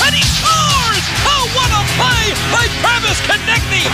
[0.00, 1.04] and he scores!
[1.28, 3.84] Oh, what a play by Travis Konecny!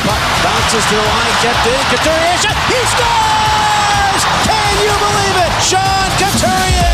[0.45, 4.23] Bounces to the line, kept in, Couturier shot, he scores!
[4.47, 5.53] Can you believe it?
[5.63, 6.89] Sean Couturier!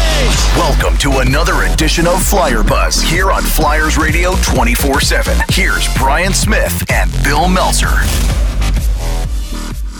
[0.57, 5.37] Welcome to another edition of Flyer Buzz here on Flyers Radio 24 7.
[5.51, 8.34] Here's Brian Smith and Bill Meltzer.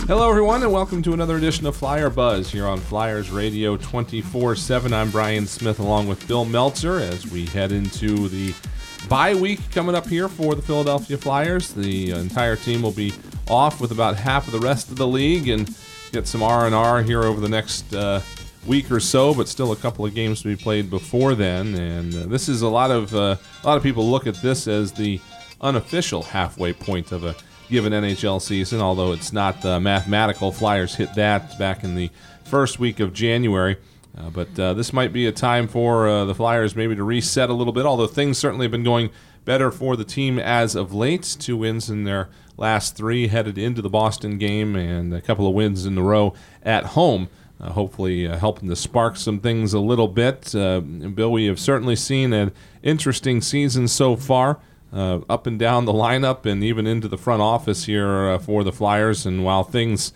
[0.07, 4.55] Hello, everyone, and welcome to another edition of Flyer Buzz here on Flyers Radio 24
[4.55, 4.93] 7.
[4.93, 8.53] I'm Brian Smith along with Bill Meltzer as we head into the
[9.09, 11.73] bye week coming up here for the Philadelphia Flyers.
[11.73, 13.15] The entire team will be
[13.49, 15.75] off with about half of the rest of the league and
[16.11, 18.21] get some R&R here over the next uh,
[18.67, 21.73] week or so, but still a couple of games to be played before then.
[21.73, 24.67] And uh, this is a lot of uh, a lot of people look at this
[24.67, 25.19] as the
[25.61, 27.35] unofficial halfway point of a
[27.69, 30.51] given NHL season, although it's not uh, mathematical.
[30.51, 32.09] Flyers hit that back in the
[32.43, 33.77] first week of January.
[34.17, 37.49] Uh, but uh, this might be a time for uh, the Flyers maybe to reset
[37.49, 39.09] a little bit, although things certainly have been going
[39.43, 41.35] better for the team as of late.
[41.39, 45.53] Two wins in their last three headed into the Boston game and a couple of
[45.53, 47.29] wins in a row at home.
[47.59, 50.51] Uh, hopefully, helping to spark some things a little bit.
[50.51, 52.51] Bill, we have certainly seen an
[52.83, 54.59] interesting season so far
[54.95, 58.63] uh, up and down the lineup and even into the front office here uh, for
[58.63, 59.25] the Flyers.
[59.25, 60.13] And while things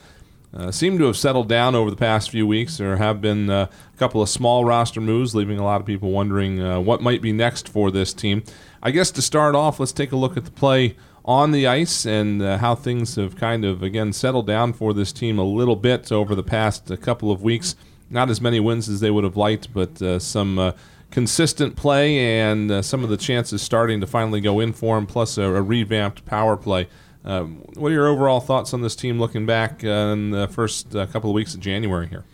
[0.53, 3.67] uh, seem to have settled down over the past few weeks, there have been uh,
[3.93, 7.21] a couple of small roster moves, leaving a lot of people wondering uh, what might
[7.21, 8.41] be next for this team.
[8.81, 12.05] I guess to start off, let's take a look at the play on the ice
[12.05, 15.75] and uh, how things have kind of, again, settled down for this team a little
[15.75, 17.75] bit over the past couple of weeks.
[18.09, 20.73] Not as many wins as they would have liked, but some
[21.11, 25.05] consistent play and uh, some of the chances starting to finally go in for him,
[25.05, 26.87] plus a, a revamped power play.
[27.25, 30.95] Um, what are your overall thoughts on this team looking back uh, in the first
[30.95, 32.25] uh, couple of weeks of January here?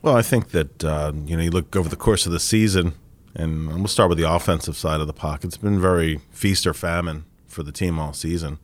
[0.00, 2.94] Well, I think that uh, you know you look over the course of the season,
[3.34, 5.44] and we'll start with the offensive side of the puck.
[5.44, 8.58] It's been very feast or famine for the team all season.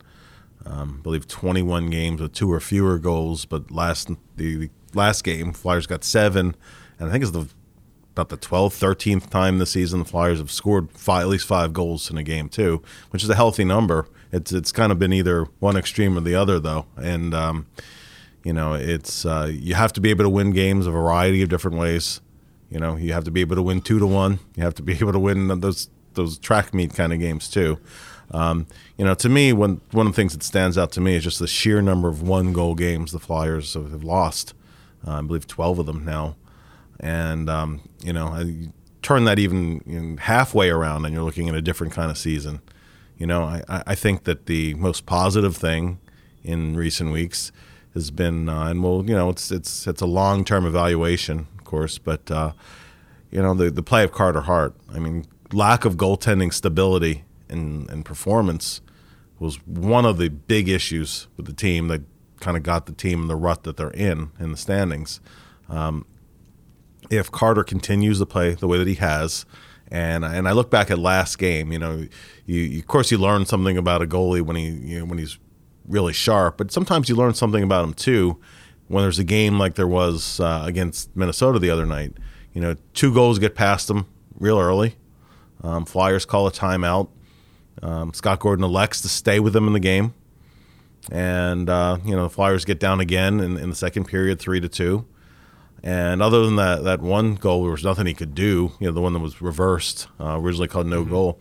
[0.65, 5.23] Um, I believe 21 games with two or fewer goals, but last the, the last
[5.23, 6.55] game, Flyers got seven,
[6.97, 7.47] and I think it's the
[8.17, 11.73] about the 12th, 13th time this season the Flyers have scored five, at least five
[11.73, 14.07] goals in a game too, which is a healthy number.
[14.31, 17.67] It's it's kind of been either one extreme or the other though, and um,
[18.43, 21.49] you know it's uh, you have to be able to win games a variety of
[21.49, 22.21] different ways.
[22.69, 24.39] You know you have to be able to win two to one.
[24.55, 27.79] You have to be able to win those those track meet kind of games too.
[28.31, 28.65] Um,
[28.97, 31.23] you know, to me, one one of the things that stands out to me is
[31.23, 34.53] just the sheer number of one goal games the Flyers have, have lost.
[35.05, 36.35] Uh, I believe twelve of them now
[36.99, 41.49] and um, you know, you turn that even you know, halfway around, and you're looking
[41.49, 42.61] at a different kind of season.
[43.17, 45.99] You know, I, I think that the most positive thing
[46.43, 47.51] in recent weeks
[47.93, 51.63] has been, uh, and well, you know, it's it's it's a long term evaluation, of
[51.63, 52.51] course, but uh,
[53.31, 54.75] you know, the the play of Carter Hart.
[54.93, 58.81] I mean, lack of goaltending stability and, and performance
[59.39, 62.01] was one of the big issues with the team that
[62.39, 65.19] kind of got the team in the rut that they're in in the standings.
[65.69, 66.05] Um,
[67.09, 69.45] if Carter continues to play the way that he has,
[69.89, 72.07] and and I look back at last game, you know,
[72.45, 75.17] you, you of course you learn something about a goalie when he you know, when
[75.17, 75.37] he's
[75.87, 78.39] really sharp, but sometimes you learn something about him too
[78.87, 82.13] when there's a game like there was uh, against Minnesota the other night.
[82.53, 84.05] You know, two goals get past him
[84.39, 84.95] real early.
[85.63, 87.09] Um, Flyers call a timeout.
[87.81, 90.13] Um, Scott Gordon elects to stay with them in the game,
[91.11, 94.59] and uh, you know the Flyers get down again in, in the second period, three
[94.59, 95.05] to two.
[95.83, 98.71] And other than that, that one goal, there was nothing he could do.
[98.79, 101.11] You know, the one that was reversed, uh, originally called no mm-hmm.
[101.11, 101.39] goal.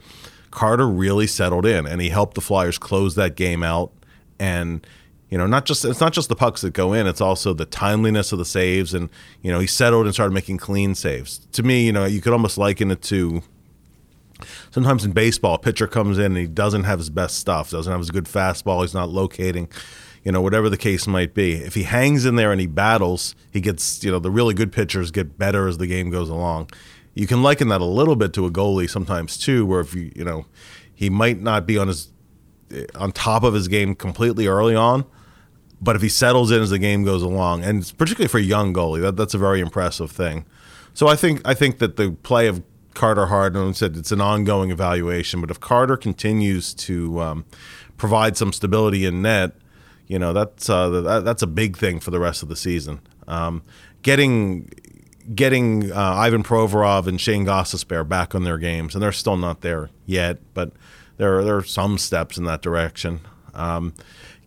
[0.50, 3.90] Carter really settled in, and he helped the Flyers close that game out.
[4.38, 4.86] And
[5.30, 7.64] you know, not just it's not just the pucks that go in; it's also the
[7.64, 8.92] timeliness of the saves.
[8.94, 9.08] And
[9.42, 11.38] you know, he settled and started making clean saves.
[11.52, 13.42] To me, you know, you could almost liken it to
[14.70, 17.90] sometimes in baseball, a pitcher comes in and he doesn't have his best stuff, doesn't
[17.90, 19.68] have his good fastball, he's not locating
[20.24, 21.54] you know, whatever the case might be.
[21.54, 24.72] If he hangs in there and he battles, he gets, you know, the really good
[24.72, 26.70] pitchers get better as the game goes along.
[27.14, 30.10] You can liken that a little bit to a goalie sometimes too, where if you,
[30.16, 30.46] you know,
[30.94, 32.10] he might not be on his
[32.94, 35.04] on top of his game completely early on,
[35.80, 38.72] but if he settles in as the game goes along, and particularly for a young
[38.72, 40.44] goalie, that, that's a very impressive thing.
[40.94, 42.62] So I think I think that the play of
[42.94, 47.44] Carter Hart, and said it's an ongoing evaluation, but if Carter continues to um,
[47.96, 49.52] provide some stability in net,
[50.06, 53.00] you know that's uh, that, that's a big thing for the rest of the season.
[53.26, 53.62] Um,
[54.02, 54.70] getting
[55.34, 59.62] getting uh, Ivan Provorov and Shane Gostisbehere back on their games, and they're still not
[59.62, 60.72] there yet, but
[61.16, 63.20] there are, there are some steps in that direction.
[63.54, 63.94] Um,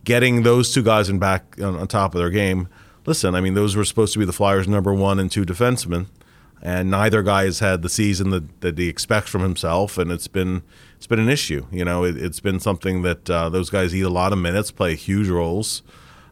[0.03, 2.67] getting those two guys in back on, on, top of their game.
[3.05, 6.07] Listen, I mean, those were supposed to be the Flyers' number one and two defensemen,
[6.61, 10.27] and neither guy has had the season that, that he expects from himself, and it's
[10.27, 10.61] been
[10.97, 11.65] it's been an issue.
[11.71, 14.71] You know, it, has been something that uh, those guys eat a lot of minutes,
[14.71, 15.83] play huge roles,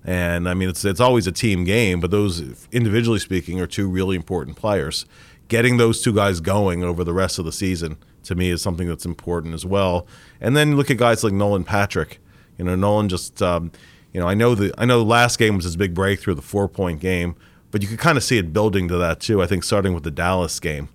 [0.04, 2.00] and I mean it's it's always a team game.
[2.00, 5.06] But those, individually speaking, are two really important players.
[5.48, 8.88] Getting those two guys going over the rest of the season to me is something
[8.88, 10.08] that's important as well.
[10.42, 12.20] And then look at guys like Nolan Patrick.
[12.58, 13.42] You know, Nolan just.
[13.42, 13.72] Um,
[14.16, 16.42] you know, I know the I know the last game was his big breakthrough, the
[16.42, 17.36] four point game,
[17.70, 19.44] but you could kind of see it building to that too.
[19.44, 20.88] I think starting with the Dallas game,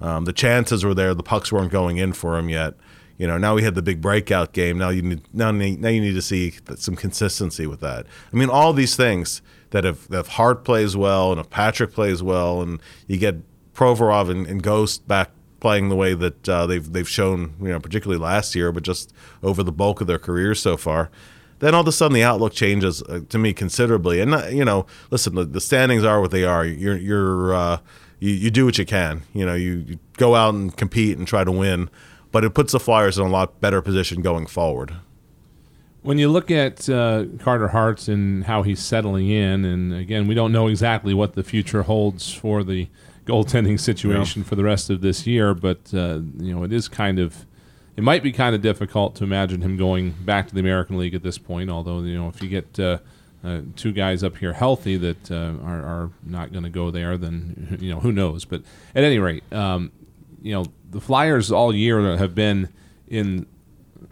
[0.00, 2.74] um, the chances were there, the pucks weren't going in for him yet.
[3.20, 4.78] You know, now we had the big breakout game.
[4.78, 8.06] Now you need now now you need to see some consistency with that.
[8.32, 12.22] I mean, all these things that if, if Hart plays well and if Patrick plays
[12.22, 13.36] well, and you get
[13.74, 17.78] Provorov and, and Ghost back playing the way that uh, they've they've shown, you know,
[17.78, 19.12] particularly last year, but just
[19.42, 21.10] over the bulk of their careers so far
[21.58, 24.18] then all of a sudden the outlook changes uh, to me considerably.
[24.22, 26.64] And uh, you know, listen, the, the, standings are what they are.
[26.64, 27.80] You're you're uh,
[28.18, 29.22] you, you do what you can.
[29.34, 31.90] You know, you, you, go out and compete and try to win,
[32.32, 34.94] but it puts the Flyers in a lot better position going forward.
[36.02, 40.34] When you look at uh, Carter Hart and how he's settling in, and again, we
[40.34, 42.88] don't know exactly what the future holds for the
[43.26, 44.48] goaltending situation yeah.
[44.48, 47.46] for the rest of this year, but uh, you know, it is kind of
[47.96, 51.14] it might be kind of difficult to imagine him going back to the American League
[51.14, 51.68] at this point.
[51.68, 52.98] Although you know, if you get uh,
[53.44, 57.16] uh, two guys up here healthy that uh, are, are, not going to go there,
[57.16, 58.44] then you know who knows.
[58.44, 58.62] But
[58.94, 59.92] at any rate, um,
[60.42, 62.68] you know the Flyers all year have been
[63.08, 63.46] in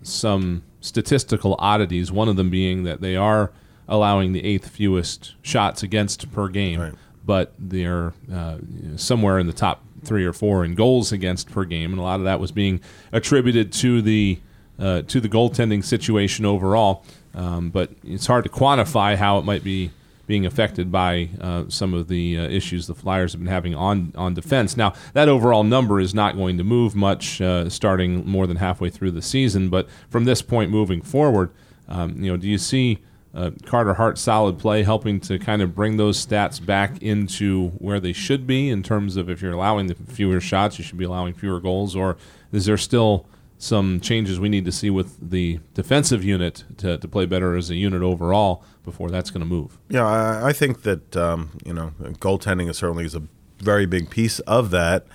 [0.02, 2.12] some statistical oddities.
[2.12, 3.52] One of them being that they are
[3.88, 6.94] allowing the eighth fewest shots against per game, right.
[7.24, 8.58] but they're uh,
[8.96, 12.20] somewhere in the top three or four in goals against per game, and a lot
[12.20, 12.80] of that was being
[13.12, 14.38] attributed to the
[14.78, 17.04] uh, to the goaltending situation overall.
[17.34, 19.90] Um, but it's hard to quantify how it might be
[20.28, 24.12] being affected by uh, some of the uh, issues the Flyers have been having on
[24.14, 24.76] on defense.
[24.76, 28.90] Now that overall number is not going to move much uh, starting more than halfway
[28.90, 31.50] through the season, but from this point moving forward,
[31.88, 32.98] um, you know, do you see
[33.34, 38.00] uh, Carter Hart solid play, helping to kind of bring those stats back into where
[38.00, 41.04] they should be in terms of if you're allowing the fewer shots, you should be
[41.04, 42.16] allowing fewer goals, or
[42.52, 43.26] is there still
[43.58, 47.70] some changes we need to see with the defensive unit to, to play better as
[47.70, 49.78] a unit overall before that's going to move?
[49.88, 53.22] Yeah, I, I think that um, you know goaltending is certainly is a
[53.58, 55.06] very big piece of that.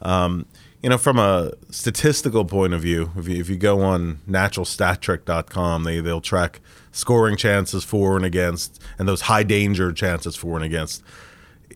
[0.00, 0.46] Um,
[0.82, 5.84] you know, from a statistical point of view, if you, if you go on naturalstattrick.com,
[5.84, 6.60] they they'll track
[6.90, 11.02] scoring chances for and against, and those high danger chances for and against.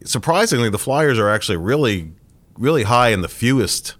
[0.04, 2.12] Surprisingly, the Flyers are actually really,
[2.58, 3.94] really high in the fewest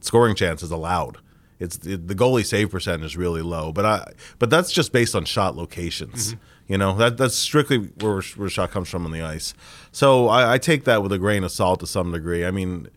[0.00, 1.18] scoring chances allowed.
[1.60, 5.26] It's the goalie save percent is really low, but I but that's just based on
[5.26, 6.28] shot locations.
[6.28, 6.72] Mm-hmm.
[6.72, 9.52] You know that that's strictly where where shot comes from on the ice.
[9.92, 12.46] So I, I take that with a grain of salt to some degree.
[12.46, 12.88] I mean,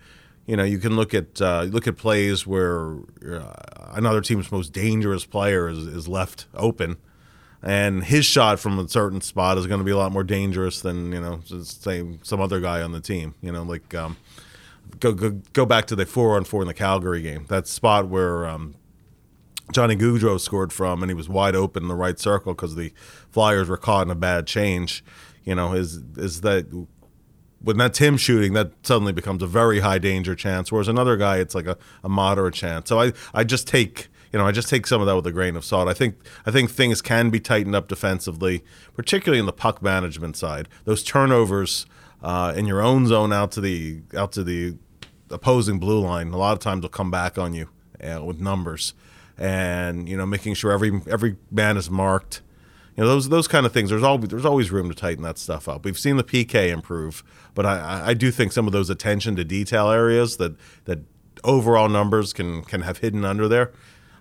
[0.45, 2.95] you know, you can look at uh, look at plays where
[3.27, 3.53] uh,
[3.91, 6.97] another team's most dangerous player is, is left open,
[7.61, 10.81] and his shot from a certain spot is going to be a lot more dangerous
[10.81, 13.35] than you know, say some other guy on the team.
[13.41, 14.17] You know, like um,
[14.99, 17.45] go, go go back to the four on four in the Calgary game.
[17.49, 18.75] That spot where um,
[19.71, 22.93] Johnny Gaudreau scored from, and he was wide open in the right circle because the
[23.29, 25.03] Flyers were caught in a bad change.
[25.43, 26.65] You know, is is that
[27.59, 30.71] when that's him shooting, that suddenly becomes a very high danger chance.
[30.71, 32.89] Whereas another guy, it's like a, a moderate chance.
[32.89, 35.31] So I, I just take you know, I just take some of that with a
[35.31, 35.87] grain of salt.
[35.87, 38.63] I think I think things can be tightened up defensively,
[38.95, 40.67] particularly in the puck management side.
[40.85, 41.85] Those turnovers
[42.23, 44.75] uh, in your own zone out to the out to the
[45.33, 47.69] opposing blue line, a lot of times will come back on you
[48.03, 48.93] uh, with numbers,
[49.37, 52.41] and you know, making sure every every man is marked.
[52.95, 53.89] You know, those those kind of things.
[53.89, 55.85] There's always there's always room to tighten that stuff up.
[55.85, 57.23] We've seen the PK improve,
[57.53, 60.99] but I, I do think some of those attention to detail areas that that
[61.43, 63.71] overall numbers can can have hidden under there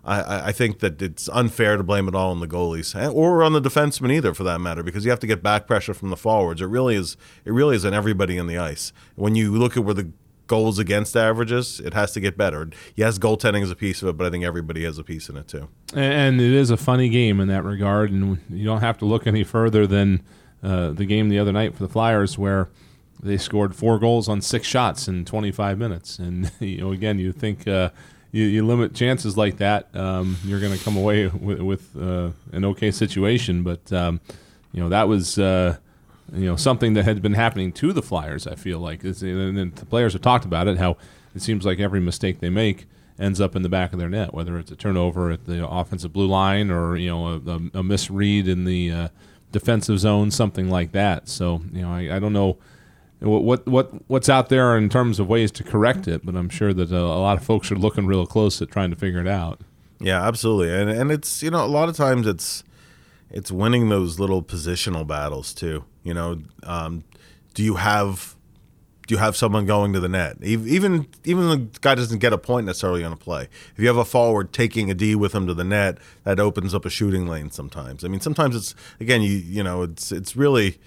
[0.05, 3.53] I, I think that it's unfair to blame it all on the goalies or on
[3.53, 6.17] the defensemen either, for that matter, because you have to get back pressure from the
[6.17, 6.61] forwards.
[6.61, 7.17] It really is.
[7.45, 8.93] It really is on everybody in the ice.
[9.15, 10.11] When you look at where the
[10.47, 12.69] goals against averages, it has to get better.
[12.95, 15.37] Yes, goaltending is a piece of it, but I think everybody has a piece in
[15.37, 15.69] it too.
[15.95, 19.27] And it is a funny game in that regard, and you don't have to look
[19.27, 20.23] any further than
[20.63, 22.69] uh, the game the other night for the Flyers, where
[23.23, 26.19] they scored four goals on six shots in 25 minutes.
[26.19, 27.67] And you know, again, you think.
[27.67, 27.91] Uh,
[28.35, 32.31] you, you limit chances like that, um, you're going to come away with, with uh,
[32.53, 33.63] an okay situation.
[33.63, 34.23] But um,
[34.73, 35.77] you know that was uh,
[36.33, 38.47] you know something that had been happening to the Flyers.
[38.47, 40.79] I feel like, and the players have talked about it.
[40.79, 40.97] How
[41.35, 42.87] it seems like every mistake they make
[43.19, 46.13] ends up in the back of their net, whether it's a turnover at the offensive
[46.13, 49.09] blue line or you know a, a misread in the uh,
[49.51, 51.29] defensive zone, something like that.
[51.29, 52.59] So you know I, I don't know
[53.21, 56.73] what what what's out there in terms of ways to correct it, but I'm sure
[56.73, 59.21] that a, uh, a lot of folks are looking real close at trying to figure
[59.21, 59.61] it out.
[60.01, 62.65] Yeah, absolutely, and and it's you know a lot of times it's
[63.31, 65.85] it's winning those little positional battles too.
[66.03, 67.05] You know, um,
[67.55, 68.37] do you have
[69.07, 70.37] do you have someone going to the net?
[70.43, 73.49] Even even the guy doesn't get a point necessarily on a play.
[73.75, 76.75] If you have a forward taking a D with him to the net, that opens
[76.75, 77.51] up a shooting lane.
[77.51, 80.79] Sometimes, I mean, sometimes it's again, you you know, it's it's really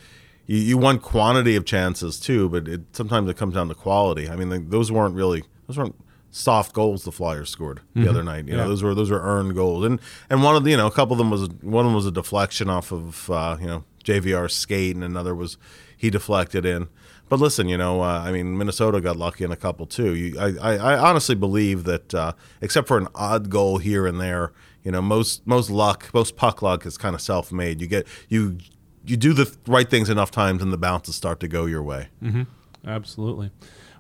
[0.46, 4.30] you, you want quantity of chances too, but it, sometimes it comes down to quality.
[4.30, 5.96] I mean, those weren't really those weren't
[6.32, 8.10] soft goals the Flyers scored the mm-hmm.
[8.10, 8.46] other night.
[8.46, 8.64] You yeah.
[8.64, 10.92] know, those were those were earned goals, and and one of the you know a
[10.92, 13.84] couple of them was one of them was a deflection off of uh, you know
[14.06, 15.58] JVR skate, and another was
[15.98, 16.88] he deflected in.
[17.28, 20.14] But listen, you know, uh, I mean, Minnesota got lucky in a couple too.
[20.14, 24.22] You, I, I, I, honestly believe that, uh, except for an odd goal here and
[24.22, 24.52] there,
[24.84, 27.82] you know, most most luck, most puck luck is kind of self-made.
[27.82, 28.60] You get you
[29.06, 32.10] you do the right things enough times, and the bounces start to go your way.
[32.22, 32.44] Mm-hmm.
[32.88, 33.50] Absolutely.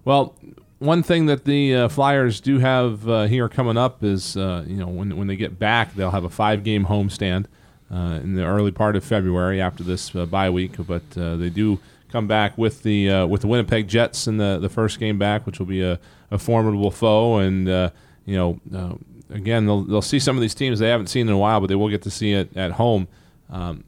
[0.03, 0.35] Well,
[0.77, 4.77] one thing that the uh, Flyers do have uh, here coming up is, uh, you
[4.77, 7.47] know, when when they get back, they'll have a five-game homestand
[7.91, 10.73] uh, in the early part of February after this uh, bye week.
[10.85, 11.79] But uh, they do
[12.11, 15.45] come back with the uh, with the Winnipeg Jets in the, the first game back,
[15.45, 15.99] which will be a,
[16.31, 17.37] a formidable foe.
[17.37, 17.89] And uh,
[18.25, 18.95] you know, uh,
[19.33, 21.67] again, they'll they'll see some of these teams they haven't seen in a while, but
[21.67, 23.07] they will get to see it at home.
[23.49, 23.83] Um,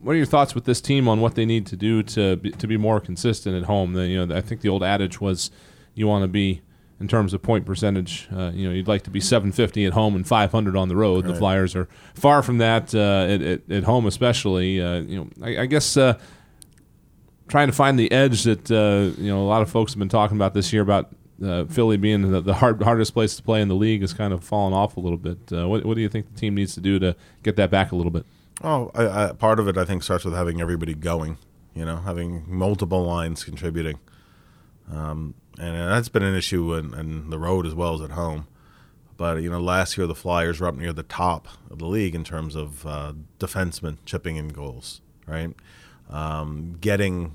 [0.00, 2.50] what are your thoughts with this team on what they need to do to be,
[2.50, 3.92] to be more consistent at home?
[3.92, 5.50] The, you know, I think the old adage was
[5.94, 6.60] you want to be
[7.02, 8.28] in terms of point percentage.
[8.34, 11.24] Uh, you know, you'd like to be 750 at home and 500 on the road.
[11.24, 11.32] Right.
[11.32, 14.80] The Flyers are far from that uh, at, at, at, home, especially.
[14.80, 16.18] Uh, you know, I, I guess uh,
[17.48, 20.08] trying to find the edge that uh, you know a lot of folks have been
[20.08, 21.12] talking about this year about
[21.44, 24.32] uh, Philly being the, the hard, hardest place to play in the league has kind
[24.32, 25.38] of fallen off a little bit.
[25.50, 27.96] what, what do you think the team needs to do to get that back a
[27.96, 28.24] little bit?
[28.62, 31.36] Oh, I, I, part of it I think starts with having everybody going.
[31.74, 33.98] You know, having multiple lines contributing.
[34.92, 38.46] Um, and that's been an issue in, in, the road as well as at home.
[39.16, 42.14] But you know, last year the Flyers were up near the top of the league
[42.14, 45.54] in terms of uh, defensemen chipping in goals, right?
[46.10, 47.34] Um, getting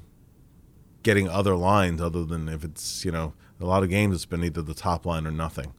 [1.04, 4.44] getting other lines other than if it's you know a lot of games it's been
[4.44, 5.74] either the top line or nothing.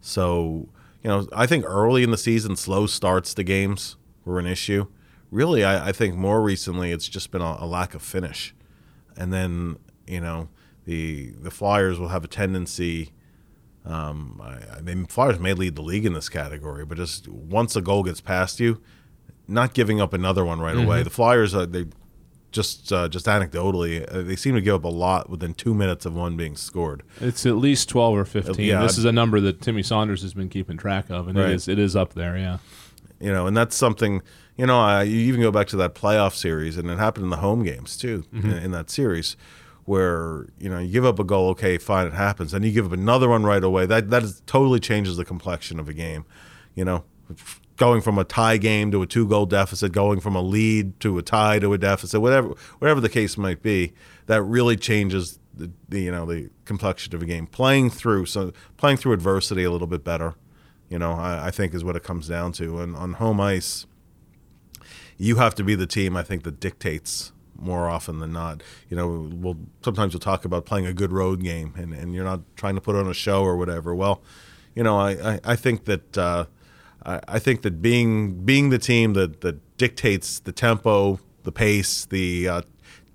[0.00, 0.68] So
[1.02, 4.86] you know, I think early in the season, slow starts to games were an issue.
[5.30, 8.54] Really, I, I think more recently it's just been a, a lack of finish,
[9.16, 10.48] and then you know
[10.86, 13.12] the the Flyers will have a tendency.
[13.84, 17.76] Um, I, I, mean, Flyers may lead the league in this category, but just once
[17.76, 18.80] a goal gets past you,
[19.46, 20.86] not giving up another one right mm-hmm.
[20.86, 21.02] away.
[21.04, 21.86] The Flyers, uh, they
[22.50, 26.06] just uh, just anecdotally, uh, they seem to give up a lot within two minutes
[26.06, 27.02] of one being scored.
[27.20, 28.66] It's at least twelve or fifteen.
[28.66, 31.50] Yeah, this is a number that Timmy Saunders has been keeping track of, and right.
[31.50, 32.36] it is it is up there.
[32.36, 32.58] Yeah,
[33.20, 34.22] you know, and that's something.
[34.56, 37.30] You know, I, you even go back to that playoff series, and it happened in
[37.30, 38.24] the home games too.
[38.32, 38.50] Mm-hmm.
[38.50, 39.36] In, in that series,
[39.86, 42.86] where you know you give up a goal, okay, fine, it happens, and you give
[42.86, 43.86] up another one right away.
[43.86, 46.26] That that is, totally changes the complexion of a game.
[46.74, 47.04] You know,
[47.76, 51.16] going from a tie game to a two goal deficit, going from a lead to
[51.18, 53.94] a tie to a deficit, whatever whatever the case might be,
[54.26, 57.46] that really changes the, the you know the complexion of a game.
[57.46, 60.34] Playing through so playing through adversity a little bit better,
[60.88, 62.80] you know, I, I think is what it comes down to.
[62.80, 63.86] And on home ice,
[65.16, 68.62] you have to be the team I think that dictates more often than not.
[68.88, 72.24] You know, we'll sometimes we'll talk about playing a good road game, and, and you're
[72.24, 73.94] not trying to put on a show or whatever.
[73.94, 74.22] Well,
[74.74, 76.46] you know, I, I, I think that uh,
[77.04, 82.04] I, I think that being being the team that that dictates the tempo, the pace,
[82.06, 82.62] the uh,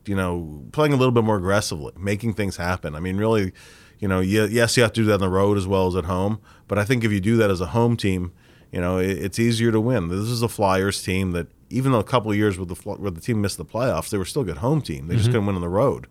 [0.05, 2.95] you know, playing a little bit more aggressively, making things happen.
[2.95, 3.53] I mean, really,
[3.99, 6.05] you know, yes, you have to do that on the road as well as at
[6.05, 6.41] home.
[6.67, 8.33] But I think if you do that as a home team,
[8.71, 10.07] you know, it, it's easier to win.
[10.07, 13.11] This is a Flyers team that even though a couple of years with the where
[13.11, 15.07] the team missed the playoffs, they were still a good home team.
[15.07, 15.33] They just mm-hmm.
[15.33, 16.07] couldn't win on the road.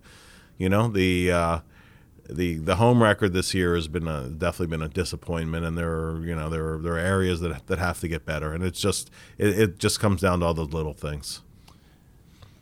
[0.59, 1.59] You know the uh,
[2.29, 5.91] the the home record this year has been a, definitely been a disappointment, and there
[5.91, 8.65] are you know there are there are areas that that have to get better, and
[8.65, 11.41] it's just it, it just comes down to all those little things.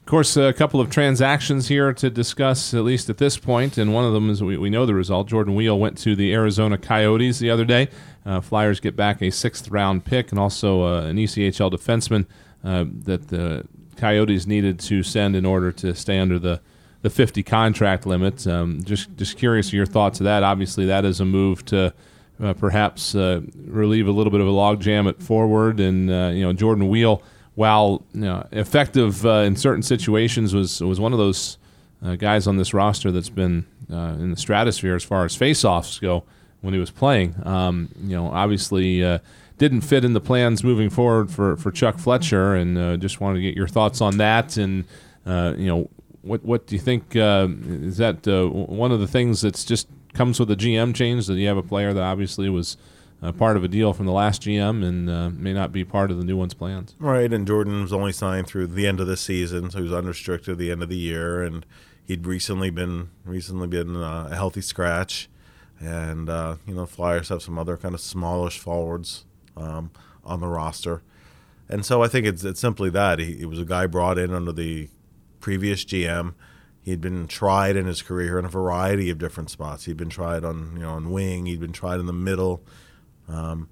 [0.09, 3.93] Of course, a couple of transactions here to discuss, at least at this point, and
[3.93, 5.29] one of them is we, we know the result.
[5.29, 7.89] Jordan Weal went to the Arizona Coyotes the other day.
[8.25, 12.25] Uh, Flyers get back a sixth round pick and also uh, an ECHL defenseman
[12.65, 16.61] uh, that the Coyotes needed to send in order to stay under the,
[17.03, 18.47] the 50 contract limit.
[18.47, 20.43] Um, just just curious your thoughts of that.
[20.43, 21.93] Obviously, that is a move to
[22.43, 26.43] uh, perhaps uh, relieve a little bit of a logjam at forward, and uh, you
[26.43, 27.23] know Jordan Weal,
[27.55, 31.59] while you know, effective uh, in certain situations, was was one of those
[32.19, 36.23] guys on this roster that's been in the stratosphere as far as faceoffs go
[36.61, 37.35] when he was playing.
[37.45, 39.03] Um, you know, obviously
[39.59, 43.37] didn't fit in the plans moving forward for, for Chuck Fletcher, and uh, just wanted
[43.37, 44.57] to get your thoughts on that.
[44.57, 44.85] And
[45.27, 45.91] uh, you know,
[46.23, 47.15] what what do you think?
[47.17, 51.27] Uh, is that uh, one of the things that's just comes with a GM change
[51.27, 52.77] that you have a player that obviously was
[53.23, 56.11] uh, part of a deal from the last GM and uh, may not be part
[56.11, 56.95] of the new one's plans.
[56.99, 59.93] Right, and Jordan was only signed through the end of the season, so he was
[59.93, 61.67] unrestricted at the end of the year, and
[62.07, 65.29] he'd recently been recently been a healthy scratch,
[65.81, 66.29] and
[66.65, 69.25] you know Flyers have some other kind of smallish forwards
[69.59, 69.91] um,
[70.25, 71.03] on the roster,
[71.69, 74.33] and so I think it's it's simply that he, he was a guy brought in
[74.33, 74.89] under the
[75.41, 76.35] previous GM.
[76.83, 79.85] He'd been tried in his career in a variety of different spots.
[79.85, 81.47] He'd been tried on you know on wing.
[81.47, 82.63] He'd been tried in the middle.
[83.29, 83.69] Um,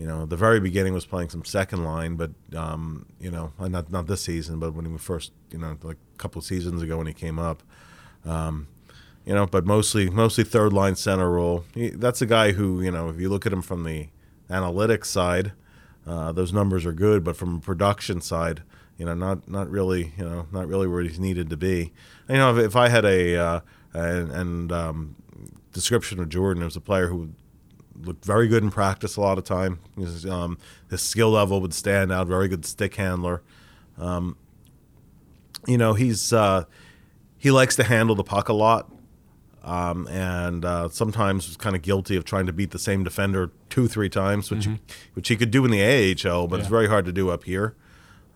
[0.00, 3.92] you know, the very beginning was playing some second line, but um, you know, not
[3.92, 7.06] not this season, but when he first, you know, like a couple seasons ago when
[7.06, 7.62] he came up,
[8.24, 8.66] um,
[9.26, 11.64] you know, but mostly mostly third line center role.
[11.74, 14.08] He, that's a guy who, you know, if you look at him from the
[14.50, 15.52] analytics side,
[16.06, 18.62] uh, those numbers are good, but from a production side,
[18.98, 21.92] you know, not not really, you know, not really where he's needed to be.
[22.28, 23.60] You know, if, if I had a uh,
[23.92, 25.16] and, and um,
[25.72, 27.30] description of Jordan, was a player who
[28.02, 29.78] looked very good in practice a lot of time.
[29.96, 30.58] His, um,
[30.90, 32.26] his skill level would stand out.
[32.26, 33.42] Very good stick handler.
[33.98, 34.36] Um,
[35.66, 36.64] you know, he's uh,
[37.36, 38.90] he likes to handle the puck a lot,
[39.64, 43.50] um, and uh, sometimes was kind of guilty of trying to beat the same defender
[43.68, 44.74] two, three times, which Mm-hmm.
[45.14, 47.74] which he could do in the AHL, but it's very hard to do up here.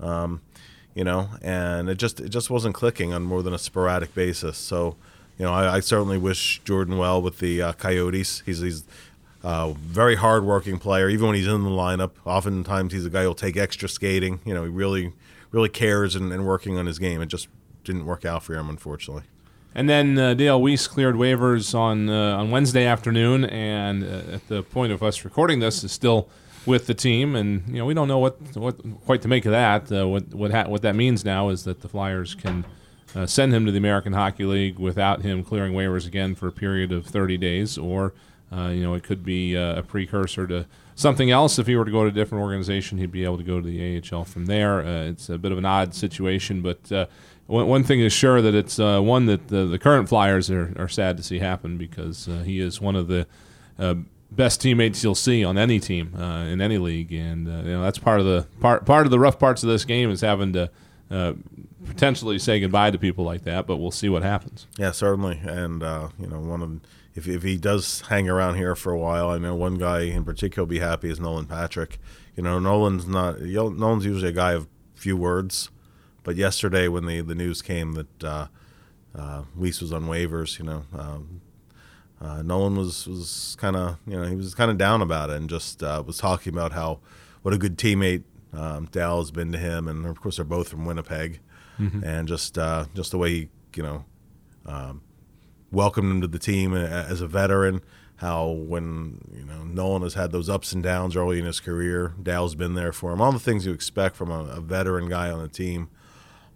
[0.01, 0.41] Um,
[0.95, 4.57] you know, and it just it just wasn't clicking on more than a sporadic basis.
[4.59, 4.97] So,
[5.39, 8.43] you know, I, I certainly wish Jordan well with the uh, Coyotes.
[8.47, 8.85] He's he's
[9.43, 11.09] uh, very hardworking player.
[11.09, 14.41] Even when he's in the lineup, oftentimes he's a guy who'll take extra skating.
[14.45, 15.13] You know, he really
[15.51, 17.21] really cares and, and working on his game.
[17.23, 17.49] It just
[17.83, 19.25] didn't work out for him, unfortunately.
[19.75, 24.47] And then uh, Dale Weise cleared waivers on uh, on Wednesday afternoon, and uh, at
[24.47, 26.29] the point of us recording this, is still
[26.65, 27.35] with the team.
[27.35, 29.91] And you know we don't know what what quite to make of that.
[29.91, 32.65] Uh, what what ha- what that means now is that the Flyers can
[33.17, 36.53] uh, send him to the American Hockey League without him clearing waivers again for a
[36.53, 38.15] period of 30 days, or
[38.57, 41.59] uh, you know it could be a precursor to something else.
[41.59, 43.67] If he were to go to a different organization, he'd be able to go to
[43.67, 44.83] the AHL from there.
[45.09, 47.09] It's a bit of an odd situation, but.
[47.47, 50.89] One, thing is sure that it's uh, one that the, the current Flyers are, are
[50.89, 53.27] sad to see happen because uh, he is one of the
[53.79, 53.97] uh,
[54.31, 57.83] best teammates you'll see on any team uh, in any league, and uh, you know
[57.83, 60.55] that's part of the part part of the rough parts of this game is having
[60.55, 60.71] to
[61.11, 61.35] uh,
[61.85, 63.67] potentially say goodbye to people like that.
[63.67, 64.67] But we'll see what happens.
[64.79, 65.39] Yeah, certainly.
[65.45, 65.83] And
[66.19, 66.81] you know, one of
[67.15, 70.25] if if he does hang around here for a while, I know one guy in
[70.25, 71.99] particular will be happy is Nolan Patrick.
[72.37, 75.71] You know, Nolan's not Nolan's usually a guy of few words,
[76.25, 78.47] but yesterday when the the news came that uh,
[79.15, 80.83] uh, Weise was on waivers, you know.
[80.93, 81.41] Um,
[82.21, 85.37] uh, Nolan was, was kind of you know he was kind of down about it
[85.37, 87.01] and just uh, was talking about how
[87.43, 90.69] what a good teammate um, Dal has been to him and of course they're both
[90.69, 91.41] from Winnipeg
[92.05, 94.05] and just uh, just the way he you know
[94.65, 95.03] um,
[95.71, 97.83] welcomed him to the team as a veteran.
[98.17, 102.15] How when you know Nolan has had those ups and downs early in his career,
[102.23, 103.21] Dal's been there for him.
[103.21, 105.91] All the things you expect from a, a veteran guy on the team,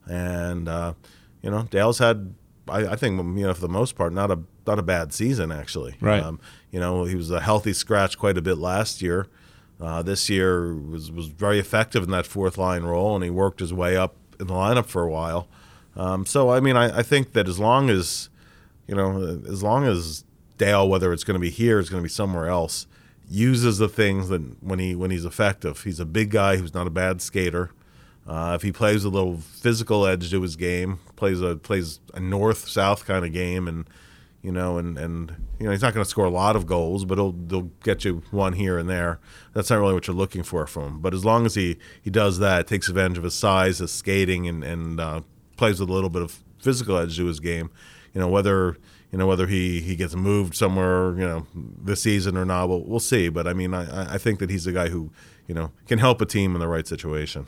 [0.09, 0.95] and uh,
[1.43, 2.35] you know Dale's had
[2.69, 5.53] I, I think you know for the most part not a not a bad season
[5.53, 5.97] actually.
[6.01, 6.23] Right.
[6.23, 6.41] Um,
[6.71, 9.27] you know he was a healthy scratch quite a bit last year.
[9.81, 13.61] Uh, this year was was very effective in that fourth line role, and he worked
[13.61, 15.49] his way up in the lineup for a while.
[15.97, 18.29] Um, so I mean I, I think that as long as
[18.87, 20.25] you know as long as
[20.59, 22.87] Dale, whether it's going to be here, it's going to be somewhere else,
[23.31, 25.85] uses the things that when he when he's effective.
[25.85, 27.71] He's a big guy who's not a bad skater.
[28.29, 32.21] Uh, if he plays a little physical edge to his game, plays a plays a
[32.21, 33.89] north south kind of game, and
[34.43, 37.07] you know, and and you know, he's not going to score a lot of goals,
[37.07, 39.19] but he'll they'll get you one here and there.
[39.55, 41.01] That's not really what you're looking for from him.
[41.01, 44.47] But as long as he he does that, takes advantage of his size, his skating,
[44.47, 45.21] and and uh,
[45.57, 47.71] plays with a little bit of physical edge to his game,
[48.13, 48.77] you know, whether
[49.11, 52.85] you know whether he, he gets moved somewhere you know this season or not we'll,
[52.85, 55.11] we'll see but i mean I, I think that he's a guy who
[55.47, 57.47] you know can help a team in the right situation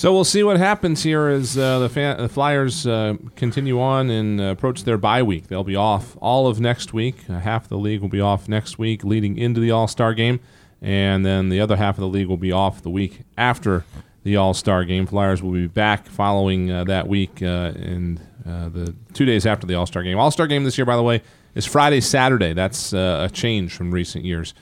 [0.00, 4.08] So we'll see what happens here as uh, the, fan, the Flyers uh, continue on
[4.08, 5.48] and uh, approach their bye week.
[5.48, 7.28] They'll be off all of next week.
[7.28, 10.40] Uh, half the league will be off next week, leading into the All Star game,
[10.80, 13.84] and then the other half of the league will be off the week after
[14.22, 15.04] the All Star game.
[15.04, 19.74] Flyers will be back following uh, that week uh, and the two days after the
[19.74, 20.18] All Star game.
[20.18, 21.20] All Star game this year, by the way,
[21.54, 22.54] is Friday Saturday.
[22.54, 24.54] That's a change from recent years.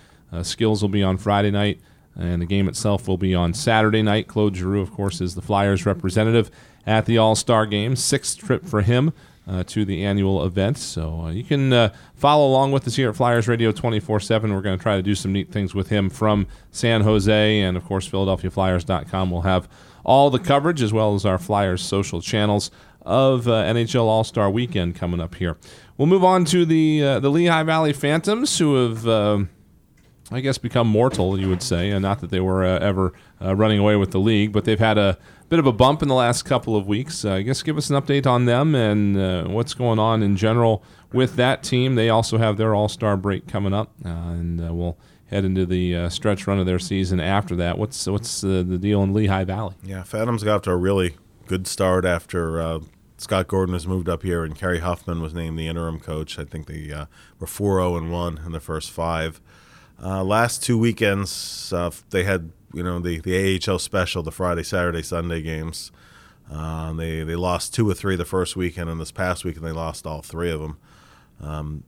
[0.42, 1.80] Skills will be on Friday night
[2.18, 4.26] and the game itself will be on Saturday night.
[4.26, 6.50] Claude Giroux, of course, is the Flyers representative
[6.86, 7.96] at the All Star Game.
[7.96, 9.12] Sixth trip for him
[9.48, 10.76] uh, to the annual event.
[10.76, 14.52] So uh, you can uh, follow along with us here at Flyers Radio 24 7.
[14.52, 17.60] We're going to try to do some neat things with him from San Jose.
[17.60, 19.68] And, of course, PhiladelphiaFlyers.com will have
[20.04, 22.70] all the coverage as well as our Flyers social channels
[23.02, 25.56] of uh, NHL All Star Weekend coming up here.
[25.96, 29.48] We'll move on to the uh, the Lehigh Valley Phantoms, who have.
[30.30, 33.12] Uh, I guess, become mortal, you would say, and not that they were uh, ever
[33.42, 36.08] uh, running away with the league, but they've had a bit of a bump in
[36.08, 37.24] the last couple of weeks.
[37.24, 40.36] Uh, I guess give us an update on them and uh, what's going on in
[40.36, 41.94] general with that team.
[41.94, 45.66] They also have their All Star break coming up, uh, and uh, we'll head into
[45.66, 47.78] the stretch run of their season after that.
[47.78, 49.74] What's what's the deal in Lehigh Valley?
[49.82, 52.80] Yeah, Phantoms got off to a really good start after
[53.18, 56.38] Scott Gordon was moved up here, and Kerry Huffman was named the interim coach.
[56.38, 57.06] I think they uh,
[57.40, 59.40] were 4 0 and 1 in the first five.
[60.02, 64.62] Uh, last two weekends, uh, they had you know the, the AHL special, the Friday,
[64.62, 65.90] Saturday, Sunday games.
[66.50, 69.72] Uh, they they lost two or three the first weekend, and this past weekend they
[69.72, 70.78] lost all three of them.
[71.40, 71.84] Um,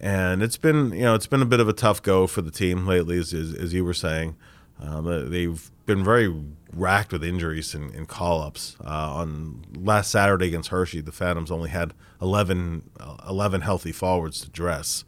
[0.00, 2.50] and it's been you know it's been a bit of a tough go for the
[2.50, 4.36] team lately, as, as, as you were saying.
[4.80, 6.34] Um, they've been very
[6.72, 8.76] racked with injuries and, and call ups.
[8.84, 14.40] Uh, on last Saturday against Hershey, the Phantoms only had 11, uh, 11 healthy forwards
[14.40, 15.04] to dress.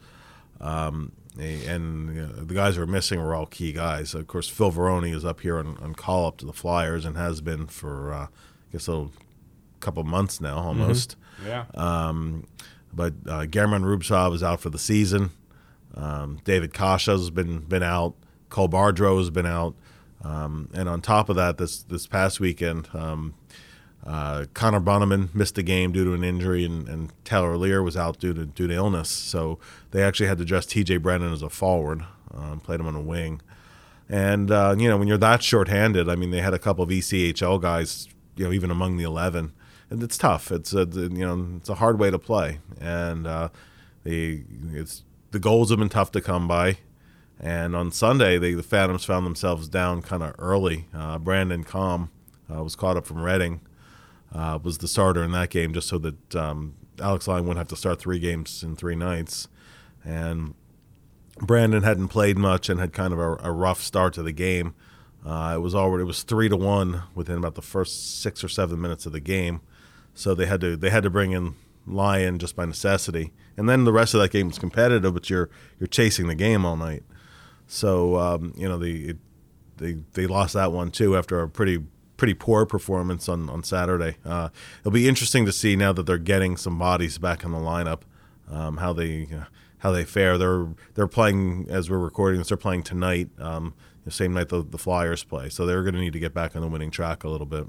[0.60, 4.14] Um, and the guys who are missing were all key guys.
[4.14, 7.16] Of course, Phil Varone is up here on, on call up to the Flyers and
[7.16, 8.28] has been for, uh, I
[8.72, 9.08] guess, a
[9.80, 11.16] couple months now almost.
[11.40, 11.48] Mm-hmm.
[11.48, 11.64] Yeah.
[11.74, 12.46] Um,
[12.92, 15.30] but uh, German Rubtsov is out for the season.
[15.94, 18.14] Um, David Kase has been been out.
[18.48, 19.74] Cole Bardreau has been out.
[20.24, 23.34] Um, and on top of that, this this past weekend, um,
[24.04, 27.96] uh, Connor Bunnaman missed a game due to an injury, and, and, Taylor Leier was
[27.96, 29.08] out due to due to illness.
[29.08, 29.58] So
[29.90, 30.98] they actually had to dress T.J.
[30.98, 33.40] Brennan as a forward, um, played him on a wing.
[34.08, 36.90] And uh, you know, when you're that shorthanded, I mean, they had a couple of
[36.90, 39.52] ECHL guys, you know, even among the eleven,
[39.90, 40.52] and it's tough.
[40.52, 43.48] It's a you know, it's a hard way to play, and uh,
[44.04, 46.78] they it's the goals have been tough to come by.
[47.38, 50.86] And on Sunday, they, the Phantoms found themselves down kind of early.
[50.94, 52.08] Uh, Branden Komm
[52.50, 53.60] uh, was caught up from Reading,
[54.34, 57.68] uh, was the starter in that game, just so that um, Alex Lyon wouldn't have
[57.68, 59.48] to start three games in three nights.
[60.04, 60.54] And
[61.38, 64.74] Branden hadn't played much and had kind of a, a rough start to the game.
[65.24, 68.48] Uh, it was already it was three to one within about the first six or
[68.48, 69.60] seven minutes of the game,
[70.14, 73.32] so they had to they had to bring in Lyon just by necessity.
[73.56, 76.64] And then the rest of that game was competitive, but you're you're chasing the game
[76.64, 77.02] all night.
[77.66, 79.16] So um, you know the it,
[79.78, 81.82] they they lost that one too after a pretty
[82.16, 84.16] pretty poor performance on on Saturday.
[84.24, 84.48] Uh,
[84.80, 88.02] it'll be interesting to see now that they're getting some bodies back in the lineup,
[88.50, 89.44] um, how they uh,
[89.78, 90.38] how they fare.
[90.38, 92.48] They're they're playing as we're recording this.
[92.48, 93.74] They're playing tonight, um,
[94.04, 95.48] the same night the, the Flyers play.
[95.48, 97.66] So they're going to need to get back on the winning track a little bit.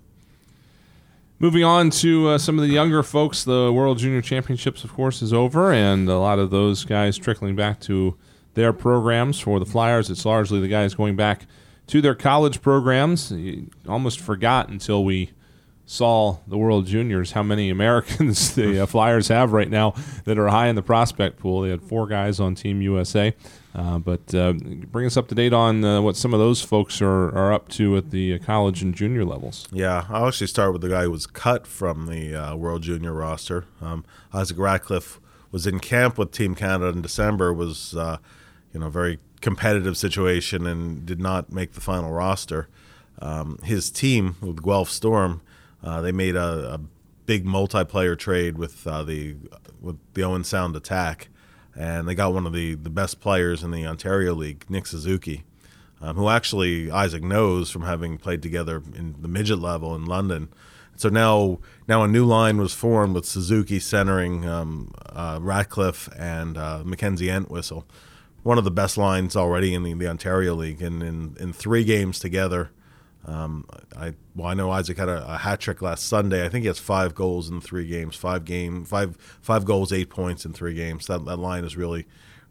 [1.40, 5.22] Moving on to uh, some of the younger folks, the World Junior Championships, of course,
[5.22, 8.18] is over, and a lot of those guys trickling back to
[8.56, 9.40] their programs.
[9.40, 11.46] For the Flyers, it's largely the guys going back
[11.88, 13.32] to their college programs.
[13.32, 15.32] You almost forgot until we
[15.90, 19.94] saw the World Juniors how many Americans the uh, Flyers have right now
[20.26, 21.62] that are high in the prospect pool.
[21.62, 23.34] They had four guys on Team USA.
[23.74, 27.00] Uh, but uh, bring us up to date on uh, what some of those folks
[27.00, 29.68] are, are up to at the college and junior levels.
[29.72, 33.14] Yeah, I'll actually start with the guy who was cut from the uh, World Junior
[33.14, 33.66] roster.
[33.80, 35.22] Um, Isaac Ratcliffe
[35.52, 38.18] was in camp with Team Canada in December, was uh,
[38.74, 42.68] you know, very competitive situation and did not make the final roster.
[43.20, 45.42] Um, his team with Guelph Storm,
[45.84, 46.80] uh, they made a, a,
[47.26, 49.36] big multiplayer trade with uh, the
[49.82, 51.28] with the Owen Sound Attack,
[51.76, 55.44] and they got one of the, the best players in the Ontario League, Nick Suzuki,
[56.00, 60.48] um, who actually Isaac knows from having played together in the midget level in London.
[60.96, 66.58] So now, now a new line was formed with Suzuki centering um, uh, Ratcliffe and
[66.58, 67.86] uh, Mackenzie Entwistle
[68.48, 71.84] one of the best lines already in the, the Ontario League, and in, in three
[71.84, 72.72] games together.
[73.26, 76.46] Um, I well, I know Isaac had a, a, hat trick last Sunday.
[76.46, 78.16] I think he has five goals in three games.
[78.16, 81.08] Five game, five five goals, eight points in three games.
[81.08, 82.08] That that line is really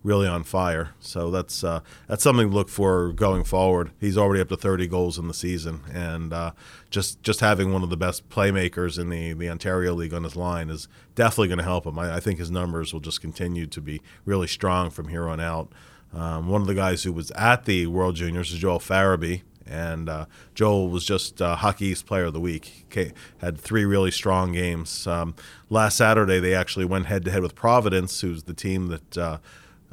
[0.07, 0.90] really on fire.
[1.01, 3.90] So that's uh, that's something to look for going forward.
[4.01, 6.53] He's already up to 30 goals in the season, and uh,
[6.90, 10.37] just just having one of the best playmakers in the the Ontario League on his
[10.37, 11.99] line is definitely going to help him.
[11.99, 15.40] I, I, think his numbers will just continue to be really strong from here on
[15.40, 15.73] out.
[16.14, 19.42] Um, one of the guys who was at the World Juniors is Joel Farabee.
[19.69, 22.87] And uh, Joel was just uh, Hockey East Player of the Week.
[22.88, 25.09] He had three really strong games.
[25.09, 25.35] Um,
[25.69, 29.19] last Saturday, they actually went head to head with Providence, who's the team that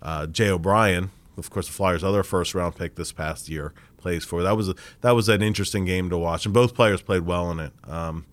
[0.04, 4.24] uh, Jay O'Brien, of course, the Flyers' other first round pick this past year, plays
[4.24, 4.44] for.
[4.44, 7.50] That was a, that was an interesting game to watch, and both players played well
[7.50, 7.74] in it.
[7.88, 8.26] Um,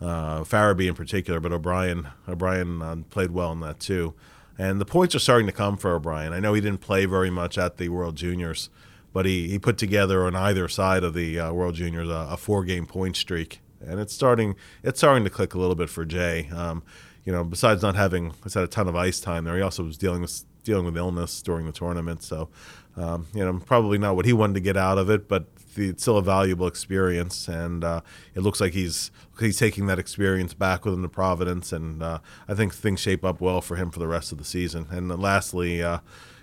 [0.00, 4.14] uh, Farabee in particular, but O'Brien O'Brien uh, played well in that too.
[4.58, 6.32] And the points are starting to come for O'Brien.
[6.32, 8.70] I know he didn't play very much at the World Juniors,
[9.12, 12.36] but he, he put together on either side of the uh, World Juniors a, a
[12.36, 16.04] four game point streak, and it's starting it's starting to click a little bit for
[16.04, 16.48] Jay.
[16.54, 16.82] Um,
[17.24, 19.82] you know, besides not having, I said, a ton of ice time there, he also
[19.82, 22.22] was dealing with dealing with illness during the tournament.
[22.22, 22.50] So,
[22.96, 25.90] um, you know, probably not what he wanted to get out of it, but the,
[25.90, 28.00] it's still a valuable experience, and uh,
[28.34, 32.18] it looks like he's he's taking that experience back with him to Providence, and uh,
[32.48, 34.88] I think things shape up well for him for the rest of the season.
[34.90, 36.00] And lastly, uh,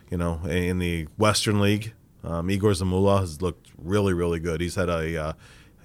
[0.09, 4.62] you know, in the Western League, um, Igor Zamula has looked really, really good.
[4.62, 5.33] He's had a uh,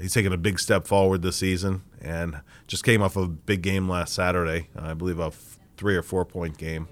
[0.00, 3.88] he's taken a big step forward this season, and just came off a big game
[3.88, 4.68] last Saturday.
[4.76, 5.32] I believe a
[5.76, 6.88] three or four point game,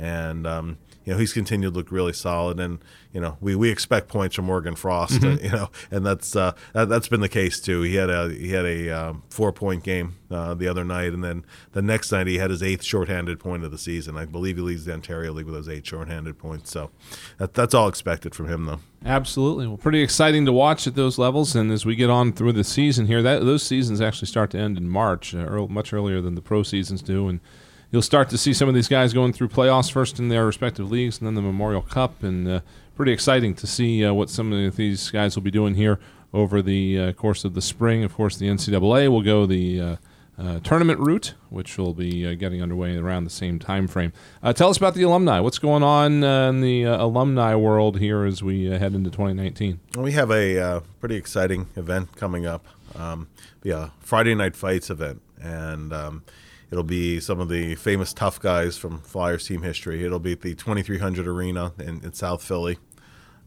[0.00, 2.78] and um, you know he's continued to look really solid, and
[3.12, 5.44] you know we, we expect points from Morgan Frost, mm-hmm.
[5.44, 7.82] you know, and that's uh, that, has been the case too.
[7.82, 11.22] He had a he had a um, four point game uh, the other night, and
[11.22, 14.16] then the next night he had his eighth shorthanded point of the season.
[14.16, 16.70] I believe he leads the Ontario League with those eight shorthanded points.
[16.70, 16.90] So
[17.38, 18.80] that, that's all expected from him, though.
[19.04, 22.52] Absolutely, well, pretty exciting to watch at those levels, and as we get on through
[22.52, 25.92] the season here, that those seasons actually start to end in March, uh, early, much
[25.92, 27.40] earlier than the pro seasons do, and
[27.90, 30.90] you'll start to see some of these guys going through playoffs first in their respective
[30.90, 32.22] leagues and then the Memorial Cup.
[32.22, 32.60] And uh,
[32.94, 35.98] pretty exciting to see uh, what some of these guys will be doing here
[36.32, 38.04] over the uh, course of the spring.
[38.04, 39.96] Of course, the NCAA will go the uh,
[40.38, 44.12] uh, tournament route, which will be uh, getting underway around the same time frame.
[44.54, 45.40] tell us about the alumni.
[45.40, 49.80] What's going on in the alumni world here as we head into 2019?
[49.98, 52.66] We have a pretty exciting event coming up.
[52.94, 53.28] Um,
[53.64, 56.24] a Friday night fights event, and um,
[56.70, 60.04] It'll be some of the famous tough guys from Flyers team history.
[60.04, 62.78] It'll be at the 2300 Arena in, in South Philly,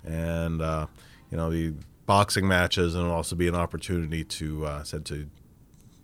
[0.03, 0.87] and uh,
[1.31, 1.73] you know the
[2.05, 5.29] boxing matches, and it'll also be an opportunity to uh, said to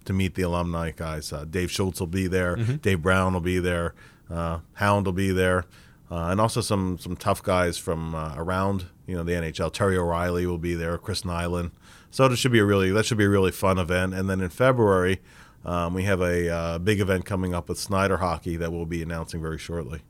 [0.06, 1.34] to meet the alumni guys.
[1.34, 2.56] Uh, Dave Schultz will be there.
[2.56, 2.76] Mm-hmm.
[2.78, 3.94] Dave Brown will be there.
[4.30, 5.66] Uh, Hound will be there.
[6.12, 9.72] Uh, and also some some tough guys from uh, around you know the NHL.
[9.72, 10.98] Terry O'Reilly will be there.
[10.98, 11.72] Chris Nilan.
[12.12, 14.14] So it should be a really that should be a really fun event.
[14.14, 15.20] And then in February,
[15.65, 19.02] um, we have a uh, big event coming up with Snider Hockey that we'll be
[19.02, 20.02] announcing very shortly.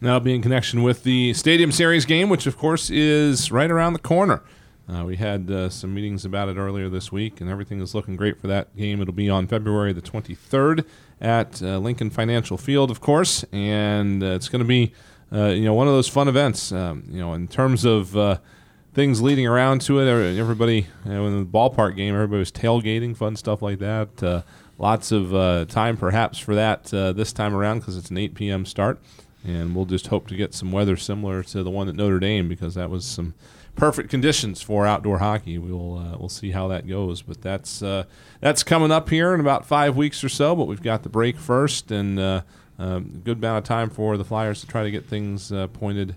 [0.00, 3.94] Now, be in connection with the Stadium Series game, which of course is right around
[3.94, 4.42] the corner.
[4.86, 8.16] Uh, we had uh, some meetings about it earlier this week, and everything is looking
[8.16, 9.00] great for that game.
[9.00, 10.84] It'll be on February the 23rd
[11.22, 14.92] at uh, Lincoln Financial Field, of course, and uh, it's going to be
[15.32, 16.70] uh, you know one of those fun events.
[16.70, 18.40] Um, you know, in terms of
[18.92, 23.16] things leading around to it, everybody you know, in the ballpark game, everybody was tailgating,
[23.16, 24.44] fun stuff like that
[24.78, 28.34] lots of uh, time perhaps for that uh, this time around because it's an 8
[28.34, 28.66] p.m.
[28.66, 28.98] start.
[29.46, 32.48] And we'll just hope to get some weather similar to the one at Notre Dame
[32.48, 33.34] because that was some
[33.76, 35.58] perfect conditions for outdoor hockey.
[35.58, 38.04] We'll uh, we'll see how that goes, but that's uh,
[38.40, 40.56] that's coming up here in about five weeks or so.
[40.56, 42.42] But we've got the break first, and uh,
[42.78, 45.66] um, a good amount of time for the Flyers to try to get things uh,
[45.68, 46.16] pointed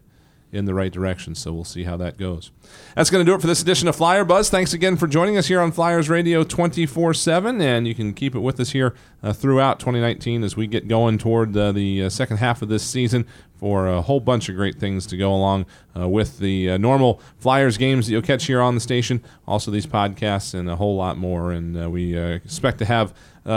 [0.52, 1.36] in the right direction.
[1.36, 2.52] So we'll see how that goes.
[2.96, 4.50] That's going to do it for this edition of Flyer Buzz.
[4.50, 7.62] Thanks again for joining us here on Flyers Radio 24 7.
[7.62, 11.18] And you can keep it with us here uh, throughout 2019 as we get going
[11.18, 14.76] toward uh, the uh, second half of this season for a whole bunch of great
[14.76, 15.66] things to go along
[15.98, 19.72] uh, with the uh, normal Flyers games that you'll catch here on the station, also
[19.72, 21.52] these podcasts, and a whole lot more.
[21.52, 23.14] And uh, we expect to have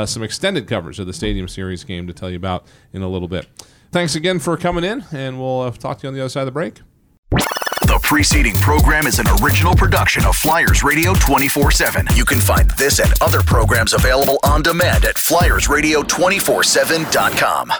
[0.06, 3.28] some extended coverage of the Stadium Series game to tell you about in a little
[3.28, 3.46] bit.
[3.92, 6.42] Thanks again for coming in, and we'll uh, talk to you on the other side
[6.42, 6.80] of the break.
[7.30, 12.06] The preceding program is an original production of Flyers Radio 24 7.
[12.14, 17.72] You can find this and other programs available on demand at FlyersRadio247.com.